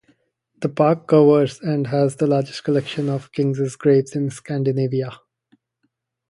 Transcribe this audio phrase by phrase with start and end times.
[0.61, 5.11] The park covers and has the largest collection of kings' graves in Scandinavia.